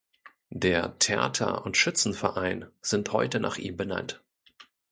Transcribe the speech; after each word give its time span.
Der 0.55 0.97
Theater- 0.97 1.63
und 1.63 1.77
Schützenverein 1.77 2.65
sind 2.81 3.13
heute 3.13 3.39
nach 3.39 3.57
ihm 3.57 3.77
benannt. 3.77 4.19